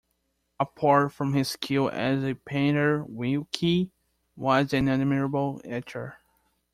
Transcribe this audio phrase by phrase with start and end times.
[0.59, 3.91] Apart from his skill as a painter Wilkie
[4.35, 6.17] was an admirable etcher.